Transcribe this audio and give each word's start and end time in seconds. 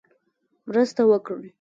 مرسته 0.67 1.01
وکړي. 1.11 1.49